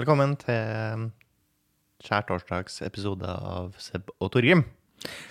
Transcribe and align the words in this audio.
Velkommen 0.00 0.32
til 0.40 1.08
skjærtorsdags 2.06 2.78
episode 2.86 3.28
av 3.28 3.74
Seb 3.76 4.08
og 4.16 4.30
Torgrim. 4.32 4.62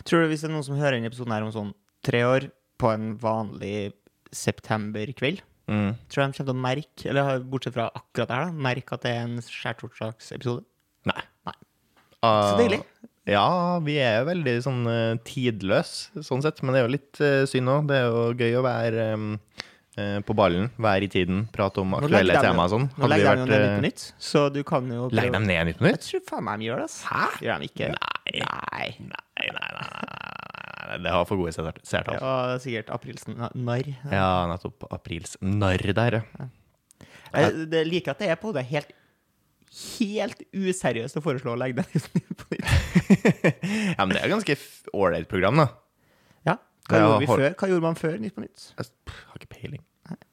Tror 0.05 0.21
du 0.21 0.29
hvis 0.29 0.43
det 0.43 0.49
er 0.49 0.53
noen 0.53 0.65
som 0.67 0.77
hører 0.77 0.99
denne 0.99 1.09
episoden 1.09 1.33
her 1.33 1.45
om 1.47 1.53
sånn 1.55 1.71
tre 2.05 2.21
år, 2.27 2.45
på 2.77 2.91
en 2.93 3.15
vanlig 3.19 3.93
septemberkveld, 4.29 5.41
Mm. 5.69 5.95
tror 6.09 6.21
jeg 6.23 6.31
de 6.31 6.37
kommer 6.37 6.49
til 6.49 6.53
å 6.53 6.61
merke, 6.61 7.09
eller 7.09 7.39
bortsett 7.45 7.73
fra 7.75 7.89
akkurat 7.93 8.27
det 8.29 8.35
her, 8.37 8.45
da, 8.45 8.51
merke 8.69 8.93
at 8.93 9.01
det 9.01 9.11
er 9.11 9.25
en 9.25 9.41
skjærtorsdagsepisode? 9.41 10.63
Nei. 11.05 11.21
Nei. 11.45 11.53
Uh, 12.23 12.53
Så 12.53 12.57
deilig. 12.61 12.79
Ja, 13.29 13.77
vi 13.85 13.97
er 14.01 14.19
jo 14.19 14.29
veldig 14.31 14.55
sånn 14.65 14.85
uh, 14.89 15.17
tidløse, 15.25 16.23
sånn 16.25 16.41
sett. 16.41 16.61
Men 16.63 16.73
det 16.73 16.79
er 16.81 16.87
jo 16.87 16.93
litt 16.95 17.21
uh, 17.21 17.45
synd 17.45 17.69
òg. 17.69 17.87
Det 17.89 17.97
er 17.97 18.05
jo 18.09 18.33
gøy 18.33 18.57
å 18.57 18.63
være 18.65 19.13
um, 19.13 19.33
eh, 19.33 19.48
på 20.25 20.35
ballen, 20.37 20.69
være 20.81 21.07
i 21.07 21.11
tiden, 21.11 21.43
prate 21.53 21.81
om 21.83 21.95
aktuelle 21.97 22.35
temaer 22.39 22.67
og 22.67 22.73
sånn. 22.75 22.87
Nå 22.99 23.09
legger 23.11 23.39
de 23.39 23.43
jo 23.43 23.47
ned 23.49 23.55
eh, 23.57 23.65
Nytt 23.65 23.75
på 23.79 23.85
Nytt, 23.87 24.05
så 24.29 24.45
du 24.53 24.61
kan 24.67 24.89
jo 24.93 25.07
Legger 25.15 25.35
de 25.37 25.41
ned 25.45 25.69
Nytt 25.69 25.79
på 25.81 25.87
Nytt? 25.87 26.05
Jeg 26.09 26.21
tror 26.21 26.25
faen 26.33 26.47
meg 26.47 26.61
de 26.61 26.69
gjør 26.69 26.83
det. 26.83 26.89
Hæ? 27.09 27.25
Gjør 27.45 27.63
de 27.63 27.69
ikke? 27.71 27.89
Nei. 27.95 28.35
Nei. 28.45 28.87
Nei, 29.09 29.49
nei, 29.55 29.69
nei. 29.79 29.89
Det 31.03 31.11
har 31.13 31.25
for 31.29 31.37
gode 31.37 31.53
seertall. 31.53 32.15
Ja, 32.17 32.35
sikkert 32.61 32.89
aprilsnarr. 32.93 33.91
Ja, 34.09 34.29
nettopp. 34.49 34.87
Aprils 34.93 35.35
narr 35.45 35.83
der, 35.93 36.21
ja. 36.23 36.47
Jeg 37.29 37.67
det 37.69 37.83
liker 37.85 38.15
at 38.15 38.23
det 38.23 38.31
er 38.33 38.39
på 38.41 38.49
det 38.55 38.63
helt 38.71 38.95
Helt 39.69 40.39
useriøst 40.49 41.19
å 41.19 41.21
foreslå 41.21 41.51
å 41.53 41.57
legge 41.61 41.83
den 41.83 41.91
Nytt 41.93 42.31
på 42.41 42.55
Nytt. 42.55 42.71
ja, 43.99 44.01
men 44.01 44.15
det 44.15 44.23
er 44.23 44.25
et 44.25 44.33
ganske 44.33 44.55
ålreit 44.97 45.29
program, 45.29 45.61
da. 45.61 45.67
Ja. 46.47 46.55
Hva, 46.89 47.03
gjorde 47.03 47.19
vi 47.21 47.29
før? 47.29 47.45
Hva 47.53 47.69
gjorde 47.69 47.85
man 47.85 47.99
før 47.99 48.17
Nytt 48.23 48.33
på 48.33 48.41
Nytt? 48.47 48.65
Jeg 48.73 48.89
har 49.13 49.37
ikke 49.37 49.51
peiling. 49.59 49.83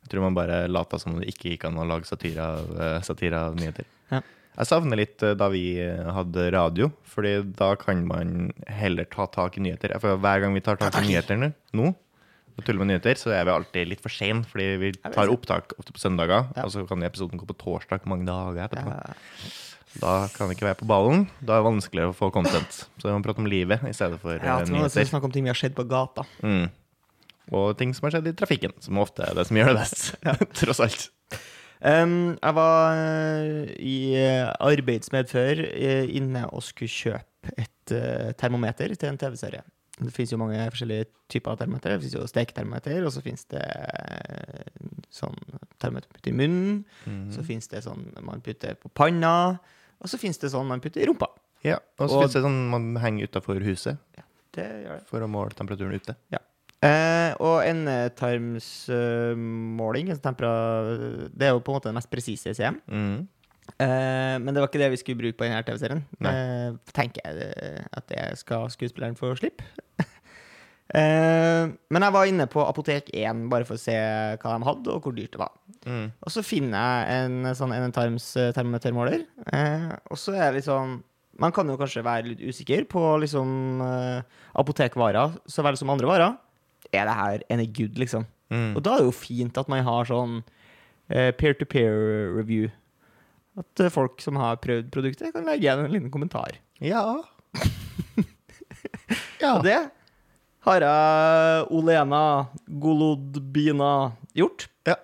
Jeg 0.06 0.12
tror 0.14 0.22
man 0.28 0.36
bare 0.38 0.60
lata 0.70 1.00
som 1.02 1.16
om 1.16 1.20
det 1.20 1.32
ikke 1.32 1.50
gikk 1.56 1.64
an 1.66 1.80
å 1.82 1.86
lage 1.88 2.06
satire 2.06 2.38
av, 2.46 2.68
eh, 2.78 3.00
satire 3.02 3.40
av 3.48 3.56
nyheter. 3.58 3.88
Ja. 4.12 4.20
Jeg 4.56 4.68
savner 4.70 4.96
litt 5.00 5.20
eh, 5.26 5.34
da 5.34 5.48
vi 5.50 5.64
eh, 5.82 6.06
hadde 6.14 6.44
radio, 6.54 6.92
Fordi 7.10 7.32
da 7.58 7.72
kan 7.80 8.04
man 8.06 8.52
heller 8.70 9.04
ta 9.10 9.26
tak 9.26 9.58
i 9.58 9.64
nyheter. 9.64 9.96
For 9.98 10.14
hver 10.20 10.44
gang 10.44 10.54
vi 10.54 10.62
tar 10.62 10.78
tak 10.78 10.94
i 11.00 11.06
nyheter 11.08 11.40
nå, 11.74 11.90
og 12.56 12.64
tuller 12.64 12.84
med 12.84 12.92
nyheter, 12.94 13.18
så 13.18 13.34
er 13.34 13.44
vi 13.48 13.52
alltid 13.56 13.88
litt 13.90 14.00
for 14.04 14.12
sein, 14.14 14.44
fordi 14.48 14.68
vi 14.80 14.92
tar 15.02 15.28
opptak 15.32 15.74
ofte 15.80 15.92
på 15.92 16.00
søndager, 16.00 16.46
Ja. 16.54 16.64
og 16.64 16.70
så 16.72 16.86
kan 16.88 17.02
episoden 17.02 17.40
gå 17.40 17.48
på 17.50 17.56
torsdag 17.58 18.06
mange 18.06 18.24
dager 18.28 18.68
etterpå. 18.68 18.94
Ja. 18.94 19.16
Da 20.00 20.28
kan 20.28 20.48
vi 20.48 20.54
ikke 20.56 20.68
være 20.68 20.80
på 20.80 20.86
ballen. 20.88 21.26
Da 21.40 21.56
er 21.56 21.62
det 21.62 21.70
vanskeligere 21.72 22.12
å 22.12 22.16
få 22.16 22.30
content. 22.32 22.84
Så 23.00 23.08
vi 23.08 23.12
må 23.16 23.22
prate 23.24 23.40
om 23.40 23.48
livet 23.48 23.80
i 23.88 23.92
stedet 23.96 24.20
for 24.20 24.36
Ja, 24.36 24.60
nyheter. 24.64 25.00
Ja, 25.00 25.08
snakke 25.08 25.24
om 25.24 25.32
ting 25.32 25.44
vi 25.44 25.52
har 25.52 25.56
sett 25.58 25.74
på 25.74 25.84
gata. 25.88 26.24
Mm. 26.44 26.68
Og 27.54 27.76
ting 27.78 27.92
som 27.94 28.08
har 28.08 28.16
skjedd 28.16 28.32
i 28.32 28.34
trafikken, 28.38 28.74
som 28.82 28.98
ofte 29.02 29.26
er 29.26 29.36
det 29.38 29.46
som 29.46 29.58
gjør 29.58 29.72
det 29.72 29.78
best. 29.84 30.08
Tross 30.60 30.82
alt. 30.82 31.06
Um, 31.76 32.34
jeg 32.40 32.56
var 32.56 32.96
eh, 32.96 33.72
i 33.84 33.96
eh, 34.18 34.48
arbeidsmedfør 34.64 35.60
uh, 35.68 36.06
inne 36.08 36.46
og 36.48 36.64
skulle 36.64 36.90
kjøpe 36.90 37.52
et 37.60 37.92
uh, 37.94 38.32
termometer 38.40 38.94
til 38.96 39.12
en 39.12 39.20
TV-serie. 39.20 39.62
Det 39.96 40.12
finnes 40.12 40.32
jo 40.34 40.38
mange 40.40 40.58
forskjellige 40.72 41.06
typer 41.32 41.54
av 41.54 41.60
termometer. 41.60 41.94
Det 41.94 42.02
finnes 42.02 42.16
jo 42.18 42.26
steketermometer, 42.28 42.98
og 43.08 43.14
så 43.14 43.22
finnes 43.24 43.46
det 43.48 43.62
eh, 43.64 44.66
sånn 45.14 45.38
termometer 45.80 46.10
man 46.10 46.18
putter 46.18 46.32
i 46.32 46.36
munnen. 46.36 46.74
Mhm. 47.06 47.30
Så 47.32 47.44
finnes 47.46 47.70
det 47.72 47.80
sånn 47.86 48.04
man 48.26 48.42
putter 48.44 48.76
på 48.80 48.92
panna, 48.92 49.32
og 49.96 50.12
så 50.12 50.20
finnes 50.20 50.40
det 50.42 50.52
sånn 50.52 50.68
man 50.68 50.84
putter 50.84 51.00
i 51.00 51.08
rumpa. 51.08 51.30
Ja, 51.64 51.78
og 51.96 52.10
så 52.12 52.20
fins 52.20 52.36
det 52.36 52.44
sånn 52.44 52.58
man 52.70 52.92
henger 53.00 53.30
utafor 53.30 53.58
huset 53.64 53.96
ja, 54.14 54.22
Det 54.54 54.66
gjør 54.84 54.98
det. 55.00 55.06
for 55.08 55.24
å 55.24 55.28
måle 55.30 55.56
temperaturen 55.56 55.96
ute. 55.96 56.14
Eh, 56.84 57.32
og 57.40 57.64
endetarmsmåling, 57.64 60.10
uh, 60.12 60.18
det 61.32 61.48
er 61.48 61.54
jo 61.54 61.64
på 61.64 61.72
en 61.72 61.76
måte 61.78 61.88
det 61.88 61.96
mest 61.96 62.12
presise 62.12 62.52
ser. 62.54 62.76
Mhm. 62.90 63.24
Eh, 63.82 64.36
men 64.38 64.54
det 64.54 64.62
var 64.62 64.68
ikke 64.70 64.78
det 64.78 64.92
vi 64.92 64.98
skulle 65.00 65.20
bruke 65.20 65.38
på 65.40 65.46
denne 65.46 65.64
TV-serien. 65.66 66.02
Eh, 66.22 66.76
tenker 66.94 67.24
jeg 67.24 67.32
eh, 67.50 67.82
at 67.98 68.04
det 68.12 68.22
skal 68.40 68.70
skuespilleren 68.72 69.18
få 69.18 69.34
slippe. 69.38 69.64
Eh, 70.94 71.66
men 71.90 72.04
jeg 72.06 72.14
var 72.14 72.28
inne 72.30 72.44
på 72.46 72.62
Apotek 72.62 73.08
1 73.10 73.50
bare 73.50 73.66
for 73.66 73.74
å 73.74 73.82
se 73.82 73.96
hva 74.38 74.52
de 74.54 74.66
hadde, 74.68 74.92
og 74.94 75.02
hvor 75.02 75.16
dyrt 75.16 75.32
det 75.34 75.40
var. 75.40 75.50
Mm. 75.82 76.12
Og 76.22 76.30
så 76.30 76.44
finner 76.46 76.78
jeg 76.78 77.24
en 77.24 77.48
sånn 77.58 77.74
endetarmstermometermåler, 77.74 78.46
eh, 78.46 78.54
termometermåler. 78.54 79.24
Eh, 79.50 79.88
og 80.14 80.20
så 80.22 80.36
er 80.38 80.54
det 80.54 80.62
sånn 80.68 81.00
Man 81.42 81.52
kan 81.52 81.68
jo 81.68 81.74
kanskje 81.76 82.06
være 82.06 82.30
litt 82.30 82.44
usikker 82.46 82.86
på 82.88 83.02
liksom 83.20 83.48
eh, 83.82 84.22
apotekvarer 84.62 85.34
så 85.50 85.66
vel 85.66 85.76
som 85.76 85.90
andre 85.92 86.08
varer. 86.08 86.38
Er 86.92 87.08
det 87.08 87.16
her 87.18 87.44
any 87.50 87.66
good, 87.66 87.98
liksom? 87.98 88.26
Mm. 88.52 88.76
Og 88.76 88.82
da 88.84 88.94
er 88.94 89.02
det 89.02 89.10
jo 89.10 89.16
fint 89.16 89.58
at 89.58 89.70
man 89.70 89.84
har 89.86 90.08
sånn 90.08 90.40
eh, 91.10 91.32
peer-to-peer 91.34 92.34
review. 92.36 92.70
At 93.58 93.82
eh, 93.82 93.92
folk 93.92 94.22
som 94.22 94.38
har 94.40 94.60
prøvd 94.62 94.92
produktet, 94.94 95.32
kan 95.34 95.48
legge 95.48 95.66
igjen 95.66 95.84
en 95.84 95.94
liten 95.94 96.12
kommentar. 96.14 96.58
Ja. 96.82 97.02
ja. 99.42 99.56
Og 99.56 99.64
det 99.66 99.80
har 100.66 100.82
jeg 100.82 101.66
Olena 101.74 102.22
Golodbina 102.66 103.92
gjort. 104.36 104.68
Ja. 104.86 104.98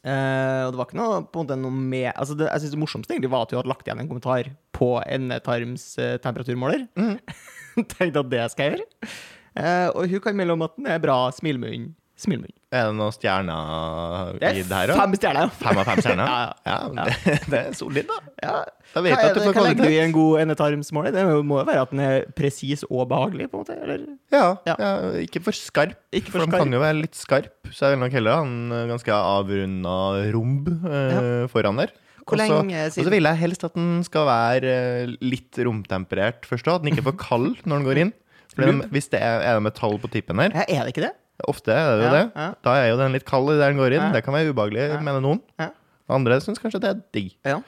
Eh, 0.00 0.62
og 0.66 0.72
det 0.72 0.80
var 0.80 0.88
ikke 0.88 1.00
noe, 1.00 1.20
på 1.26 1.40
en 1.40 1.44
måte 1.44 1.58
noe 1.60 1.74
med 1.76 2.08
altså 2.14 2.32
det, 2.38 2.46
Jeg 2.48 2.62
synes 2.62 2.72
det 2.72 2.78
morsomste 2.80 3.12
egentlig 3.12 3.32
var 3.34 3.42
at 3.44 3.50
du 3.52 3.58
hadde 3.58 3.68
lagt 3.68 3.84
igjen 3.84 4.00
en 4.00 4.08
kommentar 4.08 4.48
på 4.76 4.94
endetarms 5.04 5.90
eh, 6.00 6.16
temperaturmåler. 6.22 6.86
Mhm. 6.98 7.18
Tenkte 7.94 8.24
at 8.24 8.32
det 8.32 8.46
skal 8.52 8.66
jeg 8.66 8.78
gjøre. 8.80 9.10
Eh, 9.56 9.88
og 9.94 10.06
hun 10.10 10.20
kan 10.22 10.36
melde 10.38 10.52
om 10.54 10.62
at 10.68 10.76
den 10.78 10.86
er 10.86 11.00
bra 11.02 11.16
smilmunn. 11.34 11.90
Smilmunn. 12.20 12.52
Er 12.70 12.90
det 12.90 12.96
noen 12.98 13.14
stjerner 13.16 14.34
i 14.36 14.60
det 14.60 14.68
her, 14.68 14.90
òg? 14.92 14.98
fem 15.00 15.14
stjerner. 15.16 15.48
Fem 15.56 15.78
av 15.80 15.86
fem 15.88 16.02
stjerner? 16.04 16.28
Ja, 16.30 16.42
ja. 16.68 16.74
ja, 17.00 17.36
Det, 17.48 17.60
er 17.62 17.72
solid, 17.74 18.06
da. 18.10 18.18
Ja. 18.44 18.52
Da 18.92 19.02
vet 19.06 19.14
er 19.16 19.30
at 19.30 19.38
du 19.38 19.40
det, 19.40 19.54
kvalitet. 19.56 19.80
hva 19.80 19.88
i 19.94 19.98
en 20.04 20.12
god 20.14 20.42
endetarmsmåler? 20.42 21.14
Det 21.16 21.24
må 21.48 21.62
jo 21.62 21.64
være 21.70 21.82
at 21.86 21.94
den 21.94 22.02
er 22.04 22.26
presis 22.36 22.84
og 22.90 23.08
behagelig, 23.10 23.48
på 23.50 23.58
en 23.58 23.64
måte? 23.64 23.78
Eller? 23.82 24.04
Ja, 24.34 24.44
Ja. 24.68 24.76
ikke 25.24 25.42
for 25.48 25.56
skarp. 25.56 25.96
Ikke 26.12 26.28
For 26.30 26.38
for 26.38 26.44
de 26.44 26.50
skarp. 26.52 26.62
kan 26.66 26.76
jo 26.76 26.82
være 26.84 26.98
litt 27.00 27.16
skarp, 27.18 27.72
så 27.72 27.88
jeg 27.88 27.96
vil 27.96 28.04
nok 28.04 28.12
heller 28.20 28.36
ha 28.36 28.44
en 28.44 28.76
eh, 28.76 28.86
ganske 28.92 29.16
avrunda 29.16 29.96
romb 30.36 30.68
eh, 30.76 31.48
foran 31.50 31.80
der. 31.82 31.96
Hvor 32.28 32.38
Og 32.38 32.92
så 32.94 33.10
vil 33.10 33.26
jeg 33.26 33.40
helst 33.40 33.64
at 33.66 33.74
den 33.74 34.04
skal 34.06 34.28
være 34.28 34.70
eh, 34.76 35.14
litt 35.24 35.56
romtemperert 35.66 36.44
først 36.46 36.68
òg. 36.68 36.76
At 36.78 36.84
den 36.84 36.92
ikke 36.92 37.02
er 37.02 37.08
for 37.10 37.18
kald 37.24 37.56
når 37.64 37.80
den 37.80 37.88
går 37.88 38.02
inn. 38.04 38.12
For 38.56 38.64
hvis 38.90 39.08
det 39.12 39.20
er, 39.22 39.40
er 39.46 39.54
det 39.58 39.62
metall 39.62 39.98
på 40.02 40.10
tippen 40.10 40.40
her, 40.42 40.50
ja, 40.54 40.64
Er 40.68 40.84
det 40.88 40.94
ikke 40.96 41.06
det? 41.08 41.12
ofte 41.48 41.72
er 41.72 41.96
det 41.96 42.02
jo 42.04 42.08
Ja, 42.08 42.12
det, 42.12 42.24
ja. 42.36 42.48
da 42.66 42.72
er 42.76 42.88
jo 42.90 42.96
den 43.00 43.12
litt 43.16 43.24
kald 43.24 43.46
der 43.48 43.70
den 43.70 43.78
går 43.80 43.94
inn. 43.96 44.02
Ja. 44.02 44.12
Det 44.12 44.24
kan 44.26 44.34
være 44.34 44.50
ubehagelig, 44.52 44.88
Ja. 44.90 45.00
mener 45.00 45.20
noen. 45.24 45.40
Ja. 45.58 45.70
Andre 46.10 46.40
syns 46.44 46.58
kanskje 46.60 46.80
det 46.82 46.90
er 46.90 47.00
digg. 47.14 47.30
Ja. 47.46 47.60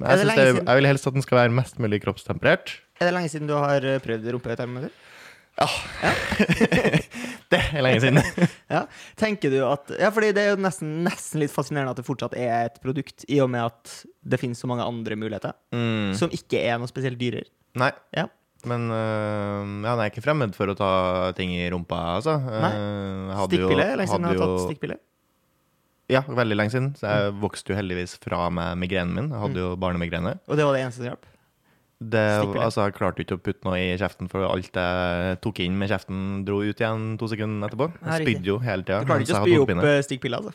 Men 0.00 0.08
Er 0.10 0.16
jeg, 0.16 0.26
det 0.26 0.36
siden- 0.56 0.66
jeg 0.66 0.76
vil 0.80 0.86
helst 0.88 1.06
at 1.06 1.12
den 1.12 1.22
skal 1.22 1.38
være 1.38 1.50
mest 1.52 1.78
mulig 1.78 2.00
kroppstemperert. 2.02 2.78
Er 3.00 3.06
det 3.10 3.14
lenge 3.14 3.28
siden 3.30 3.46
du 3.46 3.54
har 3.54 3.84
eh, 3.84 3.98
prøvd 4.00 4.32
rumpetermometer? 4.32 4.90
Det 7.50 7.58
er 7.58 7.82
lenge 7.84 8.00
siden. 8.00 8.20
Ja. 8.74 8.84
Tenker 9.18 9.50
du 9.52 9.58
at 9.66 9.90
Ja, 9.98 10.10
fordi 10.14 10.30
det 10.36 10.42
er 10.44 10.50
jo 10.54 10.60
nesten, 10.62 10.92
nesten 11.04 11.42
litt 11.42 11.52
fascinerende 11.52 11.90
at 11.94 12.00
det 12.00 12.06
fortsatt 12.06 12.36
er 12.38 12.68
et 12.68 12.78
produkt, 12.82 13.24
i 13.28 13.40
og 13.42 13.50
med 13.50 13.66
at 13.66 13.94
det 14.22 14.38
finnes 14.40 14.60
så 14.62 14.68
mange 14.70 14.86
andre 14.86 15.16
muligheter, 15.18 15.52
Mm. 15.74 16.14
som 16.18 16.30
ikke 16.30 16.60
er 16.62 16.78
noe 16.78 16.88
spesielt 16.90 17.18
dyrere. 17.20 17.46
Nei. 17.78 17.90
Ja. 18.16 18.26
Men 18.68 18.90
øh, 18.92 19.84
ja, 19.86 19.94
jeg 19.96 20.04
er 20.04 20.10
ikke 20.12 20.24
fremmed 20.24 20.54
for 20.56 20.66
å 20.72 20.76
ta 20.76 20.90
ting 21.38 21.52
i 21.56 21.62
rumpa, 21.72 22.00
altså. 22.18 22.34
Nei. 22.44 22.72
Eh, 22.76 23.32
jo- 23.36 23.46
Stikkpille? 23.48 23.86
Lenge 23.96 24.10
siden 24.10 24.22
du 24.22 24.28
hadde 24.28 24.40
har 24.44 24.52
tatt 24.56 24.66
stikkpille? 24.68 24.98
Ja, 26.10 26.22
veldig 26.26 26.56
lenge 26.58 26.72
siden. 26.74 26.88
Så 26.98 27.06
jeg 27.06 27.34
vokste 27.40 27.70
jo 27.72 27.76
heldigvis 27.78 28.16
fra 28.18 28.48
med 28.50 28.76
migrenen 28.82 29.14
min. 29.14 29.28
Jeg 29.30 29.38
hadde 29.40 29.54
Mm. 29.54 29.62
jo 29.62 29.76
barnemigrene. 29.76 30.38
Og 30.48 30.56
det 30.58 30.64
var 30.66 30.72
det 30.74 30.82
eneste 30.84 30.96
som 31.04 31.06
hjalp? 31.12 31.26
Det, 32.02 32.24
altså, 32.56 32.86
jeg 32.88 32.94
klarte 32.96 33.20
ikke 33.20 33.36
å 33.36 33.42
putte 33.44 33.64
noe 33.68 33.76
i 33.76 33.96
kjeften, 34.00 34.28
for 34.30 34.42
alt 34.48 34.72
jeg 34.72 35.40
tok 35.44 35.60
inn 35.60 35.76
med 35.78 35.90
kjeften, 35.90 36.44
dro 36.46 36.62
ut 36.64 36.74
igjen 36.80 37.18
to 37.20 37.28
sekunder 37.28 37.68
etterpå. 37.68 37.92
Jeg 38.02 38.24
spydde 38.24 38.44
jo 38.48 38.58
hele 38.58 38.82
tida. 38.82 39.00
Du 39.04 39.06
klarte 39.06 39.26
ikke 39.28 39.36
å 39.36 39.44
spy 39.44 39.58
opp 39.60 40.04
stikkpilla, 40.08 40.38
altså? 40.40 40.52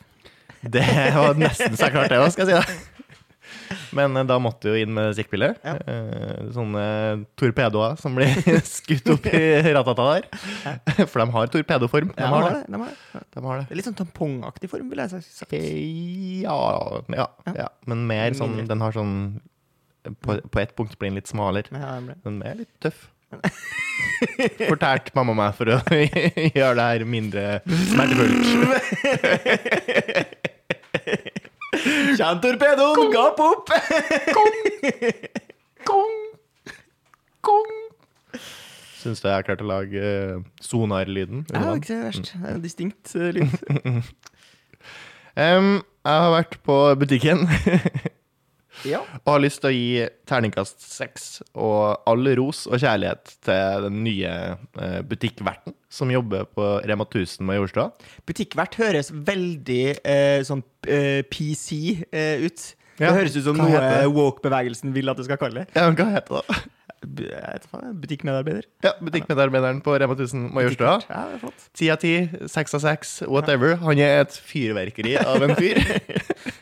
Det 0.66 0.82
var 1.14 1.34
nesten 1.38 1.76
så 1.78 1.86
jeg 1.86 1.92
klarte 1.94 2.18
det 2.18 2.32
skal 2.32 2.46
jeg 2.50 2.62
si 2.62 2.72
det. 2.72 2.78
Men 3.96 4.16
eh, 4.20 4.26
da 4.28 4.36
måtte 4.42 4.68
jo 4.72 4.76
inn 4.78 4.92
med 4.96 5.14
stikkpiller. 5.16 5.54
Ja. 5.64 5.74
Eh, 5.80 6.50
sånne 6.54 6.84
torpedoer 7.40 7.96
som 8.00 8.14
blir 8.18 8.28
skutt 8.76 9.08
opp 9.14 9.26
i 9.30 9.42
ratata 9.74 10.06
der. 10.12 10.28
For 11.08 11.22
de 11.22 11.26
har 11.34 11.50
torpedoform. 11.54 12.10
De 12.16 12.22
Ja, 12.22 12.30
har 12.32 12.40
de 12.40 12.46
har 12.46 12.52
det. 12.52 12.62
det. 12.66 12.72
De 12.72 12.78
har 12.82 12.88
det. 12.90 12.96
De 13.36 13.44
har 13.46 13.54
det. 13.58 13.64
Det 13.66 13.74
er 13.74 13.80
litt 13.80 13.88
sånn 13.90 13.98
tampongaktig 14.02 14.68
form, 14.72 14.88
vil 14.92 15.02
jeg 15.04 15.08
si. 15.24 15.48
Eh, 15.50 16.42
Ja, 16.46 16.58
ja, 17.16 17.28
ja. 17.56 17.68
Men 17.88 18.06
mer 18.08 18.34
sånn 18.38 18.58
Den 18.68 18.80
har 18.84 18.92
sånn 18.96 19.14
På, 20.22 20.36
på 20.52 20.60
ett 20.62 20.76
punkt 20.78 20.94
blir 21.00 21.08
den 21.10 21.16
litt 21.18 21.26
smalere. 21.32 21.66
Den 22.22 22.42
er 22.46 22.54
litt 22.62 22.70
tøff. 22.84 23.08
Fortalte 24.70 25.10
mamma 25.18 25.34
meg 25.34 25.56
for 25.58 25.66
å 25.74 25.80
gjøre 25.90 26.76
det 26.78 26.84
her 26.86 27.02
mindre 27.10 27.42
smertefullt. 27.90 28.46
Kjenn 31.86 32.40
torpedoen! 32.42 33.12
Gap 33.14 33.40
opp! 33.42 33.70
Kong! 34.36 34.56
Kong! 35.86 36.16
Kong! 37.46 37.74
Syns 38.96 39.22
du 39.22 39.28
jeg 39.28 39.36
har 39.36 39.46
klart 39.46 39.62
å 39.62 39.68
lage 39.68 40.02
eh, 40.02 40.40
sonarlyden? 40.64 41.44
Ja, 41.52 41.60
det 41.60 41.66
var 41.68 41.78
ikke 41.78 41.92
så 41.92 42.00
verst. 42.02 42.32
Det 42.32 42.42
er 42.50 42.56
en 42.56 42.64
distinkt 42.64 43.14
eh, 43.14 43.28
lyd. 43.36 43.54
um, 45.46 45.72
jeg 45.78 46.22
har 46.24 46.32
vært 46.34 46.58
på 46.66 46.78
butikken. 46.98 47.46
Ja. 48.86 49.00
Og 49.24 49.32
har 49.34 49.42
lyst 49.42 49.60
til 49.62 49.70
å 49.70 49.74
gi 49.74 50.06
terningkast 50.30 50.84
seks 50.86 51.26
og 51.54 52.02
all 52.08 52.28
ros 52.38 52.64
og 52.70 52.78
kjærlighet 52.82 53.34
til 53.46 53.86
den 53.88 54.00
nye 54.06 54.32
eh, 54.82 55.00
butikkverten 55.06 55.74
som 55.96 56.10
jobber 56.12 56.44
på 56.52 56.66
Rema 56.86 57.06
1000 57.08 57.46
med 57.48 57.58
Jordstua. 57.60 57.88
Butikkvert 58.28 58.78
høres 58.80 59.10
veldig 59.12 59.82
eh, 60.02 60.40
sånn 60.46 60.62
eh, 60.86 61.22
PC 61.30 61.78
eh, 62.10 62.44
ut. 62.46 62.66
Ja, 62.96 63.10
Det 63.10 63.16
høres 63.18 63.36
ut 63.36 63.44
som 63.44 63.58
hva 63.60 63.66
noe 63.68 63.80
det? 63.84 64.06
woke-bevegelsen 64.16 64.94
vil 64.96 65.12
at 65.12 65.18
du 65.20 65.24
skal 65.26 65.40
kalle 65.40 65.64
det. 65.66 65.74
Ja, 65.76 65.88
men 65.90 65.98
hva 65.98 66.08
heter 66.14 66.40
det? 66.46 66.60
Butikkmedarbeider. 67.16 68.66
Ja, 68.84 68.92
Butikkmedarbeideren 69.00 69.80
på 69.84 69.96
Rema 70.00 70.16
1000 70.16 70.50
Majorstua. 70.54 70.96
Ti 71.76 71.90
av 71.92 72.00
ti, 72.02 72.14
seks 72.52 72.76
av 72.78 72.84
seks, 72.84 73.14
whatever. 73.26 73.76
Han 73.82 74.00
er 74.02 74.22
et 74.24 74.36
fyrverkeri 74.50 75.16
av 75.22 75.46
en 75.46 75.56
fyr. 75.58 75.82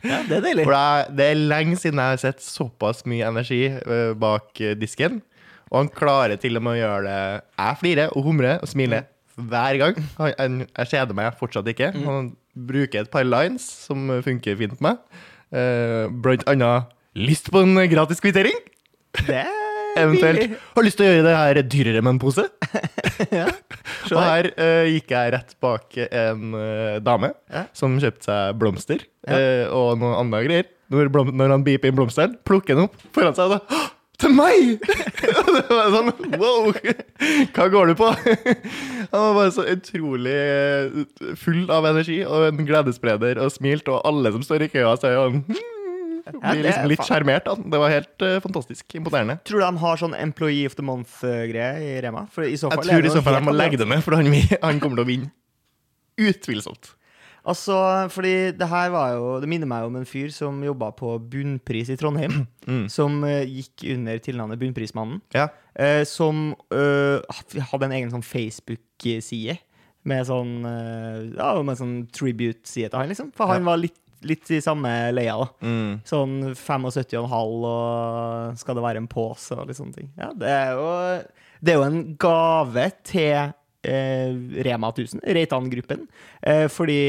Ja, 0.04 0.18
det 0.28 0.36
er 0.36 0.42
deilig. 0.44 0.64
For 0.68 1.12
det 1.16 1.26
er, 1.32 1.38
lenge 1.48 1.78
siden 1.80 2.00
jeg 2.00 2.12
har 2.12 2.18
sett 2.20 2.42
såpass 2.44 3.06
mye 3.08 3.24
energi 3.24 3.62
eh, 3.72 4.10
bak 4.20 4.60
eh, 4.60 4.74
disken. 4.76 5.22
Og 5.70 5.78
han 5.78 5.88
klarer 5.92 6.36
til 6.40 6.60
og 6.60 6.64
med 6.64 6.76
å 6.76 6.78
gjøre 6.78 7.04
det 7.06 7.20
Jeg 7.40 7.78
flirer 7.80 8.12
og 8.12 8.26
humrer 8.28 8.60
og 8.60 8.68
smiler 8.68 9.06
hver 9.34 9.78
gang. 9.80 9.96
Jeg 10.20 10.90
kjeder 10.92 11.16
meg 11.16 11.38
fortsatt 11.40 11.68
ikke. 11.72 11.90
Han 12.04 12.34
bruker 12.54 13.02
et 13.02 13.10
par 13.10 13.24
lines 13.26 13.64
som 13.88 14.12
funker 14.22 14.60
fint 14.60 14.76
på 14.76 14.86
meg. 14.86 15.00
Eh, 15.54 16.06
blant 16.10 16.44
annet 16.50 16.92
'lyst 17.14 17.50
på 17.50 17.62
en 17.62 17.78
gratis 17.90 18.20
kvittering'. 18.20 18.60
Det 19.26 19.46
Eventuelt 20.02 20.54
'har 20.74 20.84
lyst 20.86 20.98
til 20.98 21.06
å 21.06 21.10
gjøre 21.12 21.24
det 21.26 21.36
her 21.38 21.62
dyrere 21.62 22.02
med 22.02 22.16
en 22.16 22.22
pose'. 22.22 22.48
Ja. 23.30 23.46
Og 24.10 24.18
her 24.18 24.48
uh, 24.58 24.84
gikk 24.90 25.12
jeg 25.14 25.32
rett 25.32 25.52
bak 25.62 25.94
en 26.10 26.54
uh, 26.56 26.98
dame 27.04 27.30
Ja. 27.52 27.64
som 27.76 27.94
kjøpte 28.02 28.26
seg 28.26 28.56
blomster 28.58 29.04
Ja. 29.26 29.38
uh, 29.38 29.74
og 29.74 30.00
noen 30.00 30.16
andre 30.18 30.40
greier. 30.44 30.70
Når, 30.90 31.10
når 31.32 31.52
han 31.54 31.64
beeper 31.64 31.88
inn 31.88 31.96
blomsteren, 31.96 32.34
plukker 32.44 32.74
han 32.76 32.88
opp 32.88 32.96
foran 33.14 33.36
seg 33.36 33.48
og 33.48 33.54
da 33.54 33.84
Til 34.20 34.30
meg! 34.34 34.82
Det 35.54 35.64
var 35.70 35.88
sånn 35.94 36.10
Wow! 36.38 36.68
Hva 37.54 37.68
går 37.72 37.90
du 37.90 37.94
på? 37.98 38.10
Han 38.10 39.20
var 39.20 39.32
bare 39.38 39.54
så 39.54 39.64
utrolig 39.70 40.36
full 41.40 41.64
av 41.72 41.86
energi 41.90 42.20
og 42.26 42.48
en 42.50 42.66
gledesspreder 42.68 43.40
og 43.42 43.50
smilte, 43.54 43.94
og 43.94 44.04
alle 44.06 44.34
som 44.34 44.44
står 44.46 44.66
i 44.66 44.70
køa, 44.74 44.94
sier 44.98 45.14
er 45.14 45.18
jo 45.18 45.30
hmm, 45.38 45.58
Ja, 45.58 45.83
blir 46.32 46.64
liksom 46.64 46.90
litt 46.90 47.04
sjarmert. 47.04 47.48
Det 47.60 47.80
var 47.80 47.92
helt 47.92 48.24
uh, 48.24 48.38
fantastisk. 48.44 48.96
Imponerende. 48.96 49.38
Tror 49.44 49.60
du 49.60 49.66
de 49.66 49.84
har 49.84 50.00
sånn 50.00 50.16
Employee 50.16 50.66
of 50.70 50.76
the 50.78 50.84
Month-greie 50.86 51.84
i 51.84 51.94
Rema? 52.04 52.26
I 52.40 52.56
så 52.60 52.72
fall 52.72 52.84
Jeg 52.84 52.90
tror 52.90 53.08
i 53.10 53.14
så 53.14 53.24
fall 53.24 53.40
han 53.40 53.48
må 53.48 53.56
legge 53.56 53.80
det 53.80 53.88
med, 53.90 54.04
for 54.04 54.16
han, 54.16 54.30
han 54.32 54.82
kommer 54.82 55.00
til 55.00 55.04
å 55.04 55.10
vinne. 55.12 55.32
Utvilsomt. 56.20 56.94
Altså, 57.44 57.76
fordi 58.08 58.54
det 58.56 58.68
her 58.70 58.88
var 58.94 59.10
jo 59.18 59.24
Det 59.42 59.48
minner 59.50 59.68
meg 59.68 59.84
om 59.84 59.98
en 59.98 60.06
fyr 60.08 60.30
som 60.32 60.62
jobba 60.64 60.88
på 60.96 61.18
Bunnpris 61.30 61.92
i 61.92 62.00
Trondheim. 62.00 62.44
Mm. 62.64 62.86
Som 62.88 63.18
uh, 63.28 63.44
gikk 63.44 63.82
under 63.92 64.16
tilnavnet 64.24 64.56
Bunnprismannen. 64.56 65.18
Ja. 65.36 65.50
Uh, 65.76 66.00
som 66.08 66.54
uh, 66.72 67.20
hadde 67.68 67.84
en 67.84 67.92
egen 67.92 68.12
sånn 68.14 68.24
Facebook-side 68.24 69.58
med 70.08 70.24
sånn 70.24 70.64
Ja, 70.64 71.50
med 71.60 71.76
sånn 71.76 71.92
tribute-side 72.08 72.88
til 72.88 72.96
han, 72.96 73.12
liksom. 73.12 73.28
For 73.36 73.52
han 73.52 73.68
var 73.68 73.82
litt, 73.82 73.98
litt 74.28 74.50
i 74.54 74.60
samme 74.64 74.90
leia. 75.14 75.36
Mm. 75.64 76.00
Sånn 76.08 76.38
75,5 76.52 77.26
og 77.34 78.60
skal 78.60 78.78
det 78.78 78.84
være 78.84 79.02
en 79.02 79.10
pose 79.10 79.56
og 79.56 79.68
litt 79.68 79.78
sånne 79.78 79.98
ting. 79.98 80.08
Ja, 80.20 80.30
det 80.38 80.50
er 80.50 80.72
jo, 80.78 80.88
det 81.64 81.74
er 81.74 81.78
jo 81.80 81.86
en 81.88 82.00
gave 82.20 82.86
til 83.06 83.32
eh, 83.34 84.36
Rema 84.66 84.90
1000, 84.92 85.24
Reitan-gruppen. 85.38 86.06
Eh, 86.42 86.66
fordi 86.72 87.00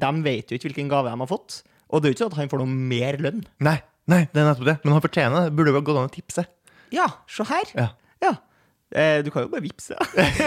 de 0.00 0.12
vet 0.26 0.50
jo 0.50 0.58
ikke 0.58 0.70
hvilken 0.70 0.92
gave 0.92 1.10
de 1.12 1.24
har 1.24 1.30
fått. 1.30 1.62
Og 1.90 2.00
det 2.00 2.08
er 2.08 2.12
jo 2.12 2.18
ikke 2.18 2.24
sånn 2.24 2.34
at 2.34 2.40
han 2.42 2.52
får 2.52 2.64
noe 2.64 2.80
mer 2.94 3.20
lønn. 3.22 3.44
Nei, 3.64 3.78
nei, 4.10 4.24
det 4.32 4.42
er 4.42 4.50
nettopp 4.50 4.70
det. 4.72 4.78
Men 4.82 4.96
han 4.96 5.04
fortjener 5.04 5.46
det. 5.46 5.54
Burde 5.54 5.74
jo 5.74 5.84
gått 5.84 6.00
an 6.00 6.10
å 6.10 6.14
tipse. 6.14 6.46
Ja, 6.94 7.06
se 7.30 7.46
her. 7.48 7.70
Ja. 7.78 7.88
Ja. 8.24 8.34
Eh, 8.94 9.24
du 9.26 9.30
kan 9.34 9.42
jo 9.42 9.50
bare 9.50 9.64
vippse. 9.64 9.96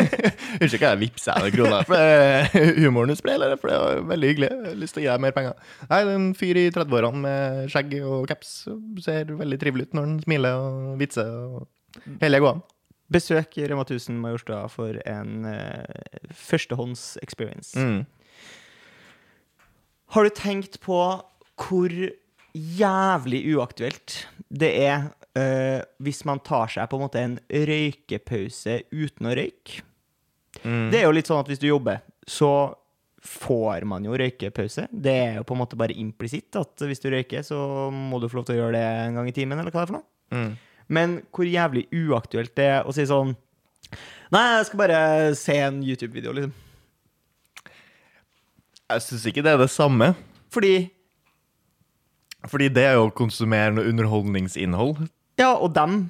Unnskyld, 0.62 0.80
hva 0.80 0.92
jeg 0.94 1.02
vippser 1.02 1.44
deg 1.44 1.58
kroner 1.58 1.88
for 1.88 2.00
det 2.00 2.62
er 2.64 2.78
humoren 2.80 3.12
du 3.12 3.18
sprer, 3.20 3.36
eller? 3.36 3.60
For 3.60 3.72
det 3.72 3.80
var 3.82 4.06
veldig 4.14 4.30
hyggelig. 4.32 4.50
Jeg 4.54 4.70
har 4.70 4.80
lyst 4.80 4.96
til 4.96 5.02
å 5.02 5.06
gi 5.06 5.10
deg 5.12 5.26
mer 5.26 5.36
penger. 5.36 5.58
Nei, 5.90 6.00
det 6.00 6.14
er 6.14 6.22
en 6.22 6.30
fyr 6.40 6.62
i 6.62 6.66
30-årene 6.72 7.24
med 7.26 7.74
skjegg 7.74 7.98
og 8.00 8.28
caps 8.32 8.54
ser 9.04 9.36
veldig 9.42 9.60
trivelig 9.60 9.90
ut 9.90 9.98
når 9.98 10.08
han 10.08 10.18
smiler 10.24 10.64
og 10.64 10.94
vitser. 11.02 11.28
og 11.28 12.16
Hele 12.24 12.42
går 12.44 12.56
an. 12.56 12.64
Besøk 13.12 13.60
Rema 13.60 13.84
1000 13.84 14.16
Majorstua 14.20 14.66
for 14.72 15.00
en 15.08 15.48
uh, 15.48 16.32
førstehånds 16.36 17.18
experience. 17.24 17.76
Mm. 17.76 18.06
Har 20.16 20.24
du 20.24 20.32
tenkt 20.36 20.80
på 20.84 21.02
hvor 21.58 21.94
jævlig 22.56 23.42
uaktuelt 23.56 24.22
det 24.48 24.72
er 24.88 25.10
eh, 25.38 25.86
hvis 26.04 26.24
man 26.28 26.42
tar 26.46 26.74
seg 26.74 26.90
på 26.90 26.98
en 26.98 27.06
måte 27.06 27.22
en 27.22 27.38
røykepause 27.70 28.82
uten 28.92 29.30
å 29.30 29.38
røyke? 29.38 29.86
Mm. 30.64 30.90
Det 30.92 31.00
er 31.00 31.06
jo 31.06 31.16
litt 31.16 31.30
sånn 31.30 31.44
at 31.44 31.50
hvis 31.52 31.62
du 31.62 31.70
jobber, 31.70 32.02
så 32.28 32.52
får 33.28 33.86
man 33.90 34.06
jo 34.06 34.16
røykepause. 34.18 34.88
Det 34.92 35.14
er 35.14 35.34
jo 35.40 35.48
på 35.48 35.56
en 35.56 35.62
måte 35.62 35.80
bare 35.80 35.96
implisitt 35.98 36.56
at 36.60 36.86
hvis 36.86 37.02
du 37.04 37.10
røyker, 37.12 37.44
så 37.46 37.90
må 37.94 38.22
du 38.22 38.30
få 38.30 38.40
lov 38.40 38.48
til 38.48 38.58
å 38.58 38.62
gjøre 38.62 38.78
det 38.78 38.86
en 39.08 39.20
gang 39.20 39.30
i 39.30 39.36
timen, 39.36 39.60
eller 39.60 39.74
hva 39.74 39.84
det 39.84 39.88
er 39.88 39.92
for 39.92 40.00
noe. 40.00 40.08
Mm. 40.34 40.54
Men 40.98 41.18
hvor 41.36 41.48
jævlig 41.50 41.88
uaktuelt 41.92 42.54
det 42.56 42.70
er 42.78 42.88
å 42.88 42.96
si 42.96 43.06
sånn 43.08 43.36
Nei, 44.34 44.42
jeg 44.58 44.66
skal 44.68 44.80
bare 44.82 45.02
se 45.40 45.54
en 45.64 45.78
YouTube-video, 45.80 46.34
liksom. 46.36 46.56
Jeg 48.88 49.04
syns 49.06 49.26
ikke 49.30 49.44
det 49.46 49.54
er 49.54 49.62
det 49.62 49.70
samme. 49.72 50.10
Fordi 50.52 50.90
Fordi 52.48 52.68
det 52.68 52.84
er 52.84 52.98
jo 52.98 53.08
konsumerende 53.16 53.82
konsumere 53.82 53.94
underholdningsinnhold. 53.94 55.08
Ja, 55.40 55.54
og 55.56 55.74
dem 55.76 56.10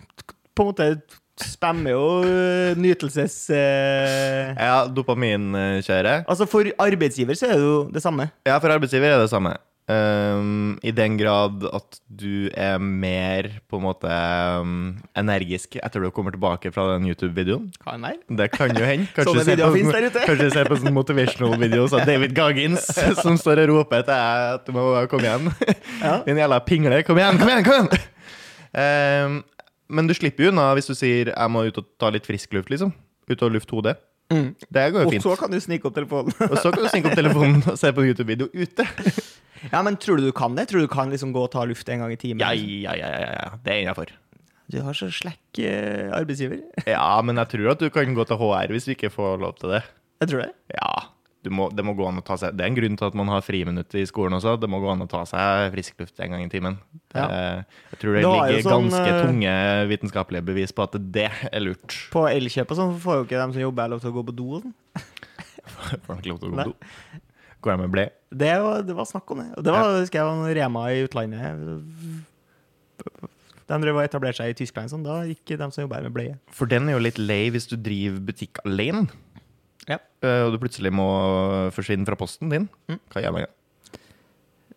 på 0.56 0.64
en 0.66 0.70
måte 0.72 0.90
spammer 1.38 1.92
jo 1.94 2.06
øh, 2.26 2.78
nytelses... 2.82 3.50
øh, 3.54 4.56
Ja, 4.58 4.88
dopaminkjøret. 4.90 6.26
Altså, 6.28 6.48
for 6.50 6.66
arbeidsgiver 6.82 7.38
så 7.38 7.46
er 7.52 7.58
det 7.60 7.64
jo 7.68 7.80
det 7.94 8.02
samme. 8.02 8.30
Ja, 8.48 8.58
for 8.58 8.74
arbeidsgiver 8.74 9.12
er 9.14 9.22
det 9.22 9.30
samme. 9.30 9.54
Um, 9.88 10.74
I 10.84 10.92
den 10.92 11.14
grad 11.16 11.62
at 11.74 12.00
du 12.12 12.50
er 12.52 12.76
mer 12.78 13.48
på 13.72 13.78
en 13.80 13.86
måte 13.86 14.10
um, 14.60 14.98
energisk 15.16 15.78
etter 15.80 16.04
du 16.04 16.10
kommer 16.12 16.36
tilbake 16.36 16.74
fra 16.76 16.90
den 16.98 17.06
YouTube-videoen. 17.08 17.70
Kan 17.86 18.04
være. 18.04 18.20
Det 18.42 18.50
kan 18.52 18.76
jo 18.76 18.84
hende. 18.84 19.08
Sånne 19.16 19.46
se 19.46 19.54
videoer 19.54 19.72
på 19.72 19.78
finnes 19.78 19.94
sånn- 19.96 20.02
der 20.02 20.10
ute. 20.12 20.26
Kanskje 20.28 20.50
se 20.58 20.66
på 20.68 20.80
sånne 20.82 20.96
motivational 20.98 21.56
videos 21.64 21.96
av 21.96 22.04
David 22.10 22.36
Goggins 22.36 22.84
som 23.24 23.40
står 23.40 23.64
og 23.64 23.72
roper 23.78 24.04
til 24.04 24.12
deg 24.12 24.58
at 24.58 24.68
du 24.68 24.76
må 24.76 24.90
komme 25.08 25.30
igjen. 25.30 25.50
Ja. 26.04 26.18
Din 26.28 26.44
jævla 26.44 26.60
pingle. 26.68 27.00
Kom 27.08 27.24
igjen, 27.24 27.40
kom 27.40 27.54
igjen! 27.54 27.64
kom 27.70 27.80
igjen! 27.88 28.08
Um, 28.78 29.42
men 29.90 30.10
du 30.10 30.14
slipper 30.14 30.48
jo 30.48 30.52
unna 30.52 30.70
hvis 30.78 30.90
du 30.90 30.94
sier 30.98 31.32
'jeg 31.32 31.50
må 31.52 31.66
ut 31.66 31.78
og 31.80 31.86
ta 32.00 32.12
litt 32.14 32.28
frisk 32.28 32.54
luft', 32.54 32.70
liksom. 32.70 32.94
Ut 33.28 33.42
og 33.42 33.52
lufte 33.56 33.74
hodet. 33.74 33.98
Mm. 34.30 34.56
Det 34.60 34.84
går 34.94 35.06
jo 35.06 35.10
fint. 35.10 35.26
Og 35.26 35.32
så 35.32 35.40
kan 35.40 35.52
du 35.52 35.60
snike 35.64 35.88
opp 35.88 35.96
telefonen. 35.96 36.34
Og 36.52 36.58
så 36.60 36.72
kan 36.72 36.84
du 36.84 36.90
snike 36.92 37.08
opp 37.08 37.16
telefonen 37.16 37.64
og 37.64 37.78
se 37.80 37.92
på 37.96 38.04
YouTube-video 38.04 38.50
ute. 38.52 38.84
ja, 39.74 39.82
men 39.82 39.96
tror 39.96 40.20
du 40.20 40.28
du 40.28 40.34
kan 40.36 40.56
det? 40.58 40.68
Tror 40.68 40.84
du 40.84 40.88
du 40.88 40.92
kan 40.92 41.10
liksom 41.10 41.32
gå 41.32 41.46
og 41.48 41.52
ta 41.52 41.64
luft 41.64 41.88
en 41.90 42.04
gang 42.04 42.12
i 42.12 42.20
timen? 42.20 42.44
Ja, 42.44 42.52
ja, 42.52 42.96
ja, 43.00 43.08
ja, 43.08 43.30
ja. 43.32 43.50
det 43.64 43.74
er 43.74 43.86
innafor. 43.86 44.12
Du 44.68 44.82
har 44.84 44.94
så 44.94 45.08
slekk 45.08 45.62
øh, 45.64 46.12
arbeidsgiver. 46.12 46.60
Ja, 46.86 47.22
men 47.24 47.40
jeg 47.40 47.48
tror 47.48 47.72
at 47.72 47.80
du 47.80 47.88
kan 47.90 48.14
gå 48.14 48.24
til 48.28 48.36
HR 48.36 48.74
hvis 48.76 48.84
du 48.84 48.92
ikke 48.92 49.10
får 49.10 49.40
lov 49.40 49.56
til 49.62 49.78
det. 49.78 49.84
Jeg 50.20 50.28
tror 50.34 50.44
det. 50.44 50.52
Ja, 50.76 50.92
må, 51.54 51.68
det 51.74 51.86
må 51.86 51.94
gå 51.98 52.06
an 52.08 52.22
å 52.22 52.24
ta 52.26 52.38
seg 52.40 52.56
Det 52.58 52.66
er 52.66 52.72
en 52.72 52.78
grunn 52.78 52.98
til 53.00 53.08
at 53.10 53.18
man 53.18 53.30
har 53.32 53.44
friminutt 53.46 53.96
i 53.98 54.04
skolen 54.10 54.38
også. 54.38 54.56
Det 54.62 54.70
må 54.72 54.80
gå 54.84 54.90
an 54.94 55.06
å 55.06 55.10
ta 55.12 55.24
seg 55.30 55.72
frisk 55.76 56.04
luft 56.04 56.20
en 56.24 56.36
gang 56.36 56.46
i 56.46 56.50
timen. 56.52 56.80
Ja. 57.16 57.28
Jeg 57.92 58.02
tror 58.02 58.18
det, 58.18 58.24
Det 58.24 58.34
ligger 58.34 58.66
sånn, 58.68 58.90
ganske 58.90 59.14
eh, 59.14 59.22
tunge 59.26 59.54
vitenskapelige 59.92 60.48
bevis 60.50 60.76
på 60.76 60.86
at 60.88 60.98
det 61.18 61.30
er 61.30 61.64
lurt. 61.64 61.98
På 62.14 62.28
Elkjøp 62.30 62.74
og 62.76 62.82
sånn 62.82 62.98
får 63.04 63.22
jo 63.22 63.28
ikke 63.28 63.40
de 63.40 63.58
som 63.58 63.64
jobber, 63.68 63.94
lov 63.94 64.04
til 64.04 64.14
å 64.14 64.18
gå 64.20 64.26
på 64.30 64.38
do 64.38 64.48
og 64.60 64.68
sånn. 64.68 64.78
Får 66.08 66.16
de 66.16 66.22
ikke 66.22 66.32
lov 66.32 66.42
til 66.42 66.48
å 66.48 66.54
gå 66.54 66.64
på 66.64 66.70
do. 66.72 67.22
Går 67.66 67.74
jeg 67.74 67.82
med 67.82 67.94
ble? 67.94 68.08
Det 68.44 68.54
var, 68.64 68.84
det 68.86 68.96
var 68.96 69.08
snakk 69.10 69.32
om 69.34 69.42
det. 69.42 69.50
Det 69.66 69.74
var, 69.74 69.94
husker 69.98 70.22
jeg, 70.22 70.42
var 70.42 70.58
Rema 70.60 70.84
i 70.94 71.04
utlandet. 71.08 72.26
De 73.68 73.78
drev 73.84 73.98
og 74.00 74.06
etablerte 74.06 74.40
seg 74.40 74.54
i 74.54 74.58
Tyskland, 74.62 74.92
sånn. 74.92 75.04
da 75.04 75.20
gikk 75.28 75.58
de 75.60 75.68
som 75.74 75.84
jobber 75.84 76.00
her 76.00 76.08
med 76.08 76.16
bleie. 76.16 76.36
For 76.56 76.70
den 76.72 76.88
er 76.88 76.96
jo 76.96 77.04
litt 77.04 77.20
lei 77.20 77.48
hvis 77.52 77.68
du 77.68 77.76
driver 77.76 78.22
butikk 78.30 78.62
alene. 78.64 79.10
Ja. 79.88 79.98
Eh, 80.24 80.42
Og 80.48 80.54
du 80.56 80.60
plutselig 80.62 80.92
må 80.94 81.06
forsvinne 81.76 82.08
fra 82.08 82.18
posten 82.20 82.50
din. 82.52 82.66
Mm. 82.92 83.00
Hva 83.14 83.24
gjør 83.24 83.36
man 83.38 83.46
da? 83.48 83.54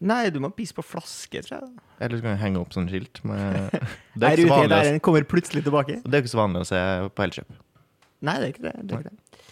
Nei, 0.00 0.23
du 0.33 0.38
må 0.40 0.49
pisse 0.57 0.73
på 0.73 0.81
flaske, 0.87 1.43
tror 1.45 1.59
jeg. 1.59 1.73
Eller 2.00 2.17
så 2.17 2.25
kan 2.25 2.37
du 2.38 2.40
henge 2.40 2.61
opp 2.62 2.71
sånn 2.73 2.87
skilt 2.88 3.21
med 3.29 3.75
Det 4.17 4.31
er 4.31 4.38
ikke 4.40 4.47
så 4.49 4.55
vanlig, 4.55 4.71
der 4.73 4.87
den 4.95 5.02
kommer 5.05 5.26
plutselig 5.29 5.64
tilbake. 5.67 5.99
det 6.07 6.14
er 6.17 6.23
ikke 6.25 6.33
så 6.33 6.40
vanlig 6.40 6.62
å 6.64 6.69
se 6.71 6.81
på 7.12 7.26
Elkjøp. 7.26 7.59
Nei, 8.25 8.37
det 8.40 8.47
er 8.47 8.55
ikke 8.55 8.64
det. 8.64 8.73
det, 8.81 8.97
er 8.97 9.02
ikke 9.02 9.11
det. 9.11 9.43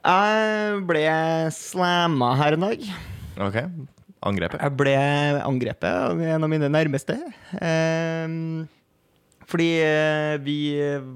Jeg 0.00 0.84
ble 0.88 1.02
slamma 1.54 2.30
her 2.40 2.56
en 2.56 2.64
dag. 2.68 2.84
Ok, 3.40 3.58
Angrepet. 4.30 4.60
Jeg 4.60 4.76
ble 4.76 4.94
angrepet 5.48 5.86
av 5.88 6.18
en 6.20 6.44
av 6.44 6.50
mine 6.52 6.68
nærmeste. 6.72 7.14
Ehm, 7.64 8.66
fordi 9.50 9.70
eh, 9.82 10.36
vi 10.44 10.58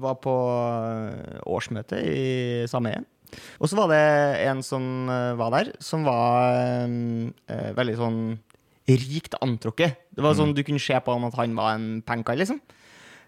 var 0.01 0.17
på 0.23 0.35
årsmøte 1.47 1.99
i 2.03 2.25
sameiet. 2.69 3.07
Og 3.59 3.67
så 3.67 3.77
var 3.79 3.89
det 3.91 4.01
en 4.45 4.61
som 4.63 5.09
eh, 5.11 5.33
var 5.39 5.51
der, 5.55 5.73
som 5.83 6.05
var 6.07 6.55
eh, 6.55 6.95
eh, 7.51 7.71
veldig 7.75 7.97
sånn 7.99 8.19
rikt 8.85 9.35
antrukket. 9.41 9.97
Det 10.13 10.23
var 10.23 10.35
sånn 10.37 10.53
du 10.55 10.61
kunne 10.63 10.81
se 10.81 10.95
på 11.01 11.15
han 11.15 11.25
at 11.27 11.37
han 11.39 11.55
var 11.57 11.73
en 11.75 11.87
penkar, 12.05 12.37
liksom. 12.39 12.59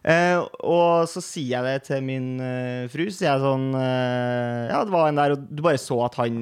Eh, 0.08 0.38
og 0.64 1.08
så 1.10 1.20
sier 1.26 1.58
jeg 1.58 1.66
det 1.66 1.88
til 1.90 2.04
min 2.06 2.28
eh, 2.40 2.86
fru. 2.94 3.08
Så 3.10 3.24
sier 3.24 3.34
jeg 3.34 3.44
sånn 3.44 3.72
eh, 3.76 4.70
Ja, 4.70 4.84
det 4.86 4.94
var 4.94 5.10
en 5.10 5.20
der, 5.20 5.34
og 5.36 5.48
du 5.50 5.64
bare 5.66 5.82
så 5.82 5.98
at 6.06 6.16
han 6.22 6.38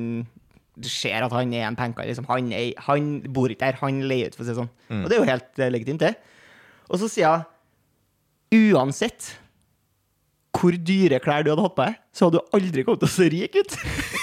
Du 0.75 0.89
ser 0.91 1.23
at 1.23 1.33
han 1.33 1.53
er 1.55 1.63
en 1.69 1.77
penkar. 1.79 2.05
Liksom. 2.05 2.27
Han, 2.29 2.51
er, 2.53 2.73
han 2.89 3.09
bor 3.33 3.49
ikke 3.49 3.63
der, 3.63 3.79
han 3.79 4.03
leier 4.11 4.29
ut, 4.29 4.35
for 4.37 4.43
å 4.43 4.49
si 4.49 4.51
det 4.53 4.59
sånn. 4.59 4.71
Og 4.99 5.07
det 5.09 5.15
er 5.15 5.23
jo 5.23 5.29
helt 5.31 5.63
eh, 5.63 5.71
legitimt, 5.71 6.03
det. 6.03 6.13
Og 6.91 6.99
så 7.01 7.09
sier 7.09 7.25
jeg 7.25 7.47
uansett 8.53 9.33
hvor 10.55 10.75
dyre 10.87 11.19
klær 11.23 11.43
du 11.43 11.51
hadde 11.51 11.65
hatt 11.65 11.75
på 11.77 11.85
deg, 11.87 11.97
så 12.15 12.27
hadde 12.27 12.39
du 12.39 12.55
aldri 12.57 12.85
kommet 12.87 13.03
til 13.03 13.09
å 13.09 13.15
se 13.15 13.29
rik 13.33 13.57
ut. 13.59 13.77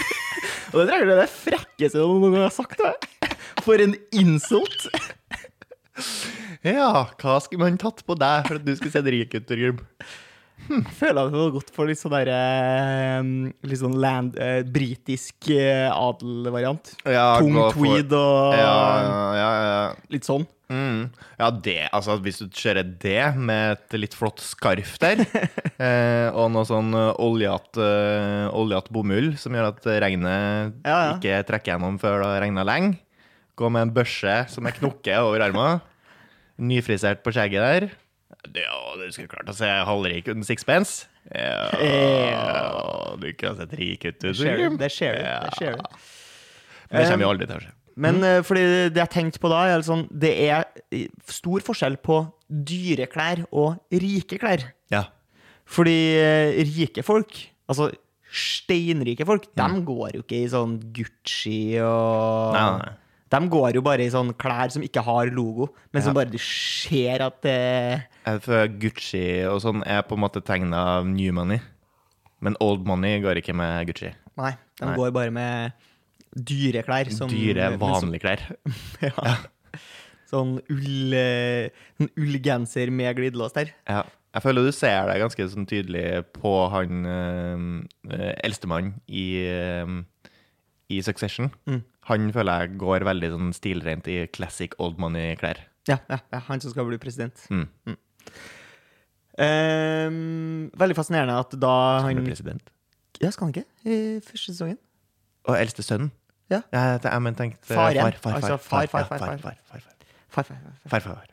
og 0.72 0.76
det 0.80 0.86
trenger 0.88 1.12
er 1.12 1.20
det 1.20 1.28
frekkeste 1.32 2.00
noen 2.00 2.32
gang 2.32 2.46
har 2.46 2.54
sagt 2.54 2.80
deg. 2.80 3.08
For 3.62 3.82
en 3.82 3.94
insult. 4.16 4.88
Ja, 6.66 7.06
hva 7.20 7.38
skulle 7.42 7.66
man 7.66 7.78
tatt 7.80 8.02
på 8.06 8.16
deg 8.18 8.48
for 8.48 8.58
at 8.58 8.66
du 8.66 8.72
skulle 8.78 8.94
se 8.94 9.02
rik 9.12 9.34
ut, 9.36 9.46
Torgrim? 9.48 9.80
Jeg 10.70 10.94
føler 10.94 11.18
at 11.26 11.32
det 11.32 11.40
var 11.40 11.54
godt 11.56 11.72
for 11.74 11.90
litt 11.90 11.98
sånn 11.98 12.12
der 12.14 12.28
eh, 12.30 13.30
Litt 13.66 13.80
sånn 13.80 13.96
land, 14.00 14.36
eh, 14.38 14.60
britisk 14.62 15.50
eh, 15.50 15.88
adelvariant. 15.90 16.92
Ja, 17.02 17.32
Tung 17.42 17.58
tweed 17.74 18.14
og 18.14 18.54
Ja, 18.54 18.76
ja, 19.02 19.32
ja, 19.40 19.48
ja. 19.66 19.82
litt 20.14 20.28
sånn. 20.28 20.46
Mm. 20.72 21.02
Ja, 21.36 21.50
det, 21.52 21.76
altså 21.92 22.14
hvis 22.24 22.38
du 22.40 22.46
kjører 22.48 22.86
det 23.02 23.18
med 23.36 23.74
et 23.76 23.96
litt 24.00 24.14
flott 24.16 24.40
skarf 24.40 24.94
der, 25.02 25.20
eh, 25.76 26.28
og 26.32 26.48
noe 26.54 26.64
sånn 26.68 26.90
oljat, 26.96 27.76
oljete 27.76 28.88
eh, 28.88 28.94
bomull 28.96 29.32
som 29.40 29.52
gjør 29.58 29.68
at 29.74 29.88
regnet 30.06 30.78
Ja, 30.86 30.96
ja. 30.96 31.14
ikke 31.18 31.42
trekker 31.50 31.74
gjennom 31.74 31.98
før 32.00 32.22
det 32.24 32.30
har 32.32 32.44
regna 32.46 32.64
lenge, 32.64 32.96
gå 33.60 33.68
med 33.68 33.84
en 33.90 33.94
børse 34.00 34.38
som 34.48 34.64
er 34.70 34.78
knokke 34.80 35.18
over 35.20 35.44
armen, 35.44 35.82
nyfrisert 36.62 37.20
på 37.26 37.34
skjegget 37.36 37.68
der 37.68 37.90
det, 38.48 38.64
ja, 38.64 38.78
du 38.98 39.04
skulle 39.14 39.30
klart 39.30 39.50
å 39.52 39.54
se 39.54 39.68
halvrik 39.86 40.26
uten 40.26 40.42
sixpence. 40.42 41.04
Ja, 41.30 41.68
Ja. 41.78 43.14
du 43.20 43.28
kunne 43.38 43.54
sett 43.60 43.74
rik 43.78 44.02
ut. 44.08 44.16
Det 44.18 44.32
ser 44.34 44.56
du. 44.56 44.64
Torgrim. 44.64 44.78
Det 44.80 44.88
ser 44.90 45.14
du. 45.14 45.20
Ja. 45.22 45.44
Det. 45.52 45.76
Det 46.90 47.04
kommer 47.06 47.22
jo 47.22 47.30
aldri 47.30 47.46
til 47.46 47.60
å 47.60 47.62
skje. 47.62 47.72
Men 47.96 48.22
eh, 48.24 48.40
fordi 48.46 48.62
det 48.92 49.00
jeg 49.02 49.12
tenkte 49.12 49.40
på 49.42 49.50
da, 49.52 49.64
er 49.68 49.82
sånn 49.86 50.06
Det 50.10 50.32
er 50.46 50.64
stor 51.28 51.64
forskjell 51.64 51.98
på 52.02 52.22
dyre 52.48 53.08
klær 53.10 53.44
og 53.50 53.80
rike 53.92 54.38
klær. 54.40 54.64
Ja. 54.92 55.06
Fordi 55.68 55.98
eh, 56.20 56.62
rike 56.68 57.04
folk, 57.06 57.36
altså 57.70 57.90
steinrike 58.32 59.26
folk, 59.28 59.50
de 59.58 59.68
går 59.84 60.16
jo 60.16 60.24
ikke 60.24 60.40
i 60.40 60.48
sånn 60.48 60.78
Gucci 60.96 61.76
og 61.84 62.56
Nei, 62.56 62.66
nei. 62.80 62.92
De 63.32 63.40
går 63.48 63.78
jo 63.78 63.82
bare 63.84 64.04
i 64.04 64.12
sånn 64.12 64.34
klær 64.36 64.72
som 64.72 64.82
ikke 64.84 65.00
har 65.04 65.30
logo, 65.32 65.70
men 65.92 66.04
som 66.04 66.12
bare 66.16 66.28
du 66.28 66.36
ser 66.40 67.22
at 67.24 67.38
det 67.44 68.66
Gucci 68.80 69.22
og 69.48 69.62
sånn 69.64 69.80
er 69.88 70.02
på 70.04 70.18
en 70.18 70.24
måte 70.24 70.42
tegna 70.44 70.82
av 70.98 71.08
new 71.08 71.32
money. 71.32 71.62
Men 72.44 72.58
old 72.60 72.84
money 72.84 73.22
går 73.24 73.40
ikke 73.40 73.54
med 73.56 73.86
Gucci. 73.88 74.10
Nei, 74.36 74.52
de 74.80 74.88
Nei. 74.90 74.96
går 74.98 75.14
bare 75.16 75.32
med 75.32 75.88
dyre 76.32 76.82
klær. 76.86 77.10
Sånn, 77.12 77.32
Dyre, 77.32 77.72
vanlige 77.80 78.24
klær. 78.24 78.46
Ja. 79.04 79.36
Sånn 80.32 80.54
ull, 80.72 81.12
sånn 81.98 82.08
ullgenser 82.16 82.88
med 82.94 83.18
glidelås 83.18 83.52
der. 83.52 83.74
Ja. 83.84 84.06
Jeg 84.32 84.44
føler 84.46 84.64
du 84.64 84.72
ser 84.72 85.10
det 85.10 85.18
ganske 85.20 85.46
sånn 85.52 85.66
tydelig 85.68 86.06
på 86.38 86.52
han 86.72 87.04
uh, 87.04 88.22
eldstemann 88.40 88.94
i, 89.04 89.26
eh, 89.44 89.92
i 90.88 91.02
Succession. 91.04 91.50
Mm. 91.68 91.82
Han 92.08 92.30
føler 92.32 92.64
jeg 92.64 92.78
går 92.80 93.04
veldig 93.10 93.30
sånn 93.34 93.52
stilrent 93.56 94.08
i 94.08 94.22
classic 94.32 94.72
old 94.80 94.96
money-klær. 95.02 95.60
Ja, 95.90 95.98
ja, 96.08 96.22
ja, 96.32 96.40
han 96.48 96.64
som 96.64 96.72
skal 96.72 96.88
bli 96.88 96.98
president. 97.02 97.44
Mm. 97.52 97.98
Ehm, 99.42 100.70
veldig 100.78 100.96
fascinerende 100.96 101.36
at 101.40 101.54
da 101.60 101.74
Han 102.00 102.08
han 102.08 102.24
bli 102.24 102.32
president. 102.32 102.72
Ja, 103.20 103.30
skal 103.30 103.48
han 103.48 103.54
ikke? 103.54 103.68
I 103.84 104.20
første 104.24 104.52
sesongen? 104.54 104.80
Og 105.44 105.58
eldste 105.58 105.84
sønnen. 105.84 106.12
Ja. 106.52 106.60
Jeg 106.72 107.24
men 107.24 107.38
tenkte 107.38 107.74
Faren. 107.74 108.12
Far, 108.20 108.38
far, 108.38 108.38
far, 108.40 108.86
far. 108.86 108.86
far, 108.86 109.08
far, 109.08 109.42
far, 110.30 110.44
far, 110.86 111.00
far, 111.00 111.00
far. 111.00 111.26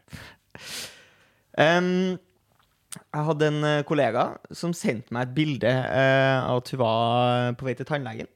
Jeg 3.14 3.26
hadde 3.26 3.48
en 3.52 3.64
eh, 3.68 3.84
kollega 3.88 4.26
som 4.56 4.74
sendte 4.76 5.14
meg 5.14 5.28
et 5.28 5.36
bilde 5.38 5.70
uh, 5.70 6.50
av 6.50 6.62
at 6.62 6.72
hun 6.74 6.82
var 6.82 7.54
på 7.60 7.68
vei 7.68 7.76
til 7.78 7.88
tannlegen. 7.88 8.30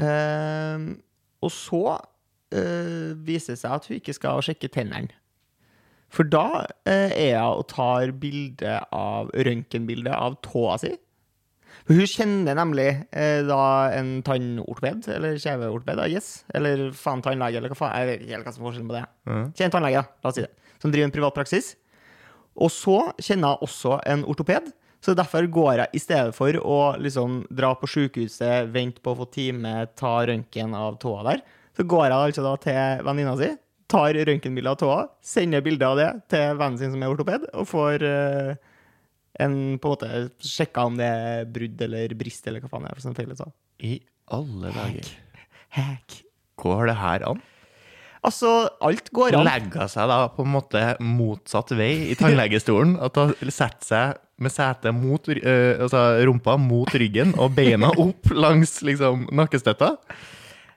Uh, 0.00 0.96
og 1.44 1.52
så 1.52 1.82
uh, 1.96 3.10
viser 3.26 3.56
det 3.56 3.62
seg 3.62 3.74
at 3.74 3.88
hun 3.90 3.98
ikke 3.98 4.16
skal 4.16 4.44
sjekke 4.46 4.70
tennene. 4.72 5.16
For 6.10 6.26
da 6.26 6.64
er 6.90 7.36
hun 7.38 7.60
og 7.60 7.68
tar 7.70 8.10
bilde 8.18 8.80
av 8.90 9.30
røntgenbilde 9.30 10.10
av 10.10 10.40
tåa 10.42 10.74
si 10.82 10.96
hun 11.90 12.02
kjenner 12.06 12.56
nemlig 12.58 12.88
eh, 13.10 13.40
da 13.48 13.62
en 13.96 14.18
tannortoped, 14.26 15.08
eller 15.10 15.38
kjeveortoped, 15.40 16.02
guess. 16.12 16.44
Eller 16.54 16.88
faen 16.96 17.22
tannlege, 17.24 17.60
eller 17.60 17.72
hva 17.72 17.78
faen. 17.78 17.96
Jeg 17.98 18.10
vet 18.10 18.24
ikke 18.24 18.36
helt 18.36 18.48
hva 18.48 18.54
som 18.54 18.62
er 18.62 18.68
forskjellen 18.68 18.90
på 18.90 18.98
det. 18.98 19.04
Mm. 19.30 19.46
Kjenner 19.48 19.68
en 19.68 19.76
tannlege, 19.76 20.02
da. 20.02 20.20
La 20.22 20.32
oss 20.32 20.38
si 20.38 20.44
det. 20.46 20.74
Som 20.82 20.94
driver 20.94 21.10
en 21.10 21.16
privat 21.16 21.38
praksis. 21.40 21.72
Og 22.60 22.70
så 22.74 22.98
kjenner 23.22 23.54
jeg 23.54 23.68
også 23.68 23.96
en 24.12 24.26
ortoped. 24.28 24.70
Så 25.00 25.14
derfor 25.16 25.46
går 25.48 25.72
jeg, 25.80 25.90
i 25.96 26.02
stedet 26.02 26.36
for 26.36 26.56
å 26.60 26.78
liksom 27.00 27.40
dra 27.56 27.72
på 27.78 27.88
sykehuset, 27.88 28.68
vente 28.72 29.00
på 29.00 29.14
å 29.14 29.22
få 29.22 29.30
time, 29.32 29.72
ta 29.96 30.18
røntgen 30.28 30.76
av 30.76 30.98
tåa 31.00 31.24
der, 31.30 31.44
så 31.76 31.86
går 31.88 32.04
jeg 32.04 32.16
altså 32.18 32.44
da 32.44 32.52
til 32.60 33.06
venninna 33.06 33.32
si, 33.40 33.48
tar 33.90 34.18
røntgenbilde 34.28 34.74
av 34.74 34.80
tåa, 34.82 34.98
sender 35.24 35.64
bilde 35.64 35.88
av 35.88 35.96
det 35.98 36.10
til 36.30 36.58
vennen 36.60 36.76
sin 36.78 36.92
som 36.92 37.02
er 37.02 37.14
ortoped, 37.14 37.48
og 37.56 37.68
får 37.70 38.04
eh, 38.06 38.52
en 39.38 39.78
på 39.78 39.88
en 39.88 39.94
måte 39.94 40.08
sjekka 40.42 40.84
om 40.88 40.96
det 40.98 41.06
er 41.06 41.44
brudd 41.46 41.80
eller 41.86 42.14
brist 42.18 42.46
eller 42.50 42.60
hva 42.64 42.68
faen 42.72 42.82
det 42.88 42.90
er 42.90 42.98
for 42.98 43.06
sånn 43.06 43.14
feil. 43.18 43.30
Så. 43.38 43.46
I 43.86 44.00
alle 44.34 44.72
dager. 44.74 45.12
Hack. 45.76 46.22
Går 46.60 46.90
det 46.90 46.96
her 46.98 47.22
an? 47.30 47.38
Altså, 48.26 48.50
alt 48.84 49.06
går 49.16 49.32
an. 49.38 49.46
Legger 49.48 49.86
seg 49.88 50.10
da 50.10 50.18
på 50.34 50.44
en 50.44 50.50
måte 50.52 50.82
motsatt 51.00 51.70
vei 51.78 52.10
i 52.12 52.16
tannlegestolen. 52.20 52.98
At 53.00 53.14
da 53.16 53.28
setter 53.48 53.86
seg 53.86 54.18
med 54.40 54.52
setet 54.52 54.92
mot 54.96 55.28
øh, 55.28 55.80
altså 55.84 56.02
rumpa 56.28 56.54
mot 56.60 56.88
ryggen 56.96 57.32
og 57.40 57.54
beina 57.56 57.88
opp 58.04 58.28
langs 58.36 58.78
liksom 58.84 59.26
nakkestøtta. 59.36 59.94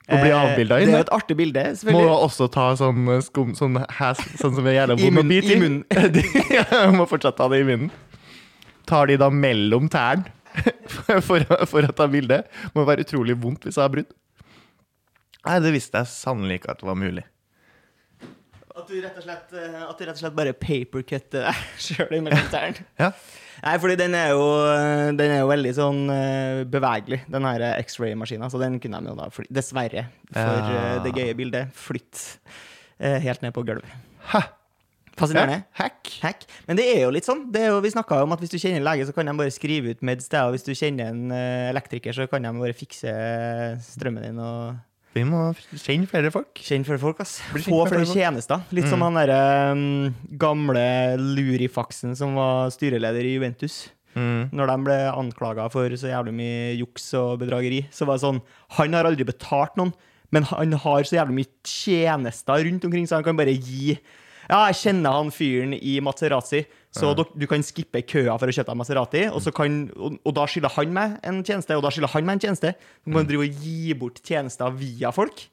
Og 0.04 0.20
bli 0.20 0.32
avbilda 0.36 0.76
Eh, 0.78 0.82
inn. 0.84 0.90
Det 0.92 0.96
er 0.96 1.00
jo 1.00 1.04
et 1.06 1.12
artig 1.16 1.36
bilde, 1.38 1.62
Må 1.64 1.76
selvfølgelig. 1.80 2.08
da 2.10 2.16
også 2.26 2.48
ta 2.52 2.64
sånn 2.76 3.06
skum, 3.24 3.54
sånn, 3.56 3.78
hæs, 3.98 4.20
sånn 4.40 4.52
som 4.58 4.66
er 4.68 4.74
jævla 4.76 4.96
vond 5.00 5.08
å 5.08 5.22
munnen- 5.22 5.30
bite 5.32 5.54
i 5.54 5.60
munnen. 5.60 5.84
Ja, 6.56 6.82
må 6.92 7.06
fortsatt 7.08 7.38
ta 7.40 7.48
det 7.48 7.62
i 7.62 7.68
munnen. 7.68 7.88
Tar 8.88 9.08
de 9.10 9.16
da 9.20 9.30
mellom 9.32 9.86
tærne 9.92 10.30
for, 11.26 11.44
for 11.70 11.86
å 11.88 11.92
ta 11.96 12.06
bilde. 12.10 12.42
Må 12.76 12.84
være 12.88 13.06
utrolig 13.06 13.36
vondt 13.40 13.64
hvis 13.66 13.78
jeg 13.78 13.84
har 13.86 13.92
brudd. 13.94 14.10
Nei, 15.44 15.56
det 15.60 15.72
visste 15.74 16.00
jeg 16.00 16.08
sannelig 16.12 16.60
ikke 16.60 16.72
at 16.74 16.82
det 16.82 16.88
var 16.88 16.96
mulig. 17.00 17.24
At 18.74 18.88
du 18.90 18.94
rett 18.98 19.16
og 19.20 19.22
slett, 19.22 19.52
eh, 19.54 19.74
at 19.86 19.98
du 20.00 20.02
rett 20.02 20.16
og 20.16 20.20
slett 20.24 20.34
bare 20.36 20.52
papercutter 20.58 21.44
deg 21.46 21.58
sjøl 21.86 22.14
mellom 22.26 22.48
tærne. 22.52 22.86
Ja. 23.02 23.12
Nei, 23.64 23.76
fordi 23.80 23.94
den 23.96 24.12
er 24.18 24.32
jo, 24.34 24.42
den 25.16 25.30
er 25.30 25.38
jo 25.44 25.46
veldig 25.48 25.70
sånn 25.76 26.00
eh, 26.12 26.62
bevegelig, 26.68 27.20
den 27.32 27.46
her 27.46 27.62
X-ray-maskina. 27.78 28.48
Så 28.52 28.58
den 28.60 28.80
kunne 28.82 28.98
de 29.00 29.12
jo 29.12 29.14
da, 29.16 29.28
dessverre, 29.56 30.02
for 30.34 30.58
Ja. 30.58 30.80
eh, 30.80 30.96
det 31.06 31.12
gøye 31.16 31.36
bildet, 31.38 31.70
flytte 31.78 32.40
eh, 32.98 33.20
helt 33.24 33.44
ned 33.46 33.54
på 33.56 33.62
gulvet. 33.64 33.94
Hæ? 34.34 34.42
Fascinerende. 35.18 35.62
Hack. 35.78 36.10
Hack. 36.22 36.46
Men 36.68 36.78
det 36.78 36.86
er 36.90 37.04
jo 37.04 37.12
litt 37.14 37.26
sånn. 37.26 37.44
Det 37.54 37.68
jo, 37.68 37.78
vi 37.84 37.92
snakka 37.94 38.22
om 38.24 38.34
at 38.34 38.42
hvis 38.42 38.52
du 38.54 38.58
kjenner 38.58 38.80
en 38.80 38.88
lege, 38.88 39.06
så 39.06 39.14
kan 39.14 39.28
de 39.28 39.36
bare 39.38 39.54
skrive 39.54 39.94
ut 39.94 40.02
meds 40.06 40.26
deg. 40.32 40.48
Og 40.48 40.56
hvis 40.56 40.66
du 40.66 40.72
kjenner 40.74 41.12
en 41.12 41.34
eh, 41.34 41.70
elektriker, 41.70 42.16
så 42.16 42.26
kan 42.30 42.44
de 42.46 42.52
bare 42.58 42.76
fikse 42.76 43.14
strømmen 43.86 44.26
din 44.26 44.42
og 44.42 44.80
Vi 45.14 45.22
må 45.28 45.46
kjenne 45.78 46.10
flere 46.10 46.32
folk. 46.34 46.58
Kjenne 46.58 46.88
flere 46.88 47.02
folk, 47.02 47.20
ass. 47.22 47.36
Få 47.54 47.84
flere 47.86 48.02
flere 48.02 48.08
tjenester. 48.10 48.64
Litt 48.74 48.90
som 48.90 49.04
han 49.06 49.20
derre 49.20 49.42
um, 49.76 49.84
gamle 50.40 50.86
lurifaksen 51.20 52.16
som 52.18 52.34
var 52.38 52.72
styreleder 52.74 53.22
i 53.22 53.36
Juventus. 53.36 53.84
Mm. 54.14 54.50
Når 54.54 54.70
de 54.70 54.76
ble 54.86 54.98
anklaga 55.10 55.68
for 55.70 55.94
så 55.98 56.10
jævlig 56.10 56.34
mye 56.38 56.74
juks 56.80 57.06
og 57.18 57.38
bedrageri, 57.42 57.84
så 57.94 58.06
var 58.06 58.18
det 58.18 58.26
sånn 58.26 58.42
Han 58.78 58.94
har 58.94 59.08
aldri 59.08 59.26
betalt 59.26 59.74
noen, 59.78 59.94
men 60.34 60.46
han 60.50 60.74
har 60.82 61.06
så 61.06 61.18
jævlig 61.18 61.38
mye 61.40 61.50
tjenester 61.66 62.62
rundt 62.66 62.86
omkring, 62.86 63.06
så 63.06 63.18
han 63.18 63.26
kan 63.26 63.38
bare 63.38 63.54
gi 63.54 63.96
Ja, 64.50 64.58
jeg 64.68 64.76
kjenner 64.82 65.14
han 65.18 65.30
fyren 65.32 65.72
i 65.76 65.94
Maserati, 66.04 66.64
så 66.94 67.14
dok- 67.16 67.32
du 67.38 67.46
kan 67.50 67.62
skippe 67.64 68.02
køa 68.06 68.34
for 68.38 68.50
å 68.50 68.54
kjøpe 68.54 68.68
deg 68.70 68.76
Maserati, 68.80 69.22
og, 69.30 69.40
så 69.42 69.52
kan, 69.56 69.78
og, 69.96 70.18
og 70.24 70.34
da 70.36 70.44
skylder 70.50 70.74
han 70.76 70.92
meg 70.94 71.14
en 71.26 71.40
tjeneste, 71.46 71.76
og 71.78 71.82
da 71.86 71.90
skylder 71.94 72.12
han 72.12 72.26
meg 72.28 72.36
en 72.38 72.44
tjeneste. 72.44 72.74
Du 73.04 73.10
må 73.14 73.24
drive 73.26 73.46
og 73.48 73.64
gi 73.64 73.94
bort 73.98 74.20
tjenester 74.24 74.70
via 74.78 75.10
folk. 75.16 75.46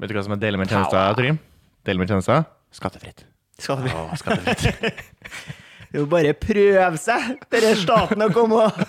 Vet 0.00 0.10
du 0.10 0.16
hva 0.16 0.24
som 0.26 0.34
er 0.34 0.40
deilig 0.42 0.58
med 0.64 0.72
tjenester, 0.72 1.14
Trym? 1.20 1.38
Deilig 1.86 2.00
med 2.04 2.14
tjenester? 2.14 2.46
Skattefritt. 2.74 3.26
Skattefritt. 3.62 3.94
Å, 3.94 4.16
skattefritt. 4.18 5.04
Det 5.94 6.00
er 6.00 6.02
jo 6.02 6.08
bare 6.10 6.32
å 6.34 6.36
prøve 6.42 6.98
seg, 6.98 7.36
denne 7.54 7.76
staten, 7.78 8.24
å 8.24 8.32
komme 8.34 8.64
og 8.64 8.80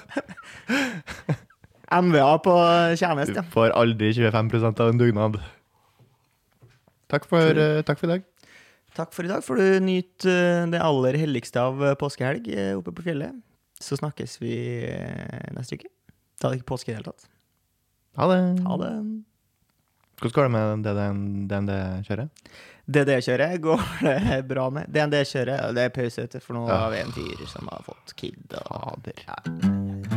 MVA 2.01 2.31
på 2.41 2.55
Du 2.57 2.95
tjeneste. 2.97 3.43
Du 3.45 3.51
får 3.53 3.75
aldri 3.77 4.09
25 4.17 4.49
av 4.71 4.87
en 4.89 4.97
dugnad. 4.97 5.37
Takk 7.13 7.27
for, 7.29 7.53
eh, 7.61 7.83
takk 7.85 7.99
for 8.01 8.09
i 8.09 8.15
dag. 8.15 8.23
Takk 8.95 9.11
for 9.13 9.27
i 9.27 9.27
dag. 9.27 9.43
Får 9.43 9.59
du 9.59 9.79
nyte 9.83 10.31
eh, 10.31 10.67
det 10.71 10.79
aller 10.81 11.17
helligste 11.19 11.61
av 11.61 11.83
eh, 11.83 11.97
påskehelg 11.99 12.47
eh, 12.53 12.71
oppe 12.77 12.93
på 12.95 13.03
fjellet. 13.09 13.35
Så 13.79 13.97
snakkes 13.99 14.37
vi 14.39 14.55
neste 15.51 15.75
uke. 15.75 15.91
Da 16.39 16.47
er 16.47 16.53
det 16.53 16.61
ikke 16.61 16.71
påske 16.71 16.91
i 16.91 16.93
det 16.93 17.01
hele 17.01 17.11
tatt. 17.11 17.27
Ha 18.15 18.29
det. 18.31 18.39
Ha 18.63 18.77
det. 18.79 18.93
Hvordan 20.21 20.35
går 20.37 20.47
det 20.47 20.53
med 20.55 20.87
DND-kjøret? 21.51 22.51
DND-kjøret 22.87 23.59
går 23.67 23.87
det 24.07 24.41
bra 24.47 24.69
med. 24.71 24.87
DND-kjøret, 24.95 25.75
det 25.75 25.89
er 25.89 25.95
pause, 25.99 26.29
for 26.39 26.55
nå 26.55 26.67
har 26.71 26.87
vi 26.95 27.03
en 27.03 27.15
fyr 27.19 27.47
som 27.51 27.67
har 27.73 27.83
fått 27.83 28.15
kid. 28.15 28.55
Og, 28.63 29.11
ja. 29.27 30.14